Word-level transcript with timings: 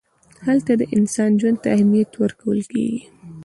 هلته 0.45 0.71
د 0.79 0.83
انسان 0.95 1.31
ژوند 1.39 1.57
ته 1.63 1.67
اهمیت 1.75 2.11
ورکول 2.15 2.59
کېږي. 2.71 3.01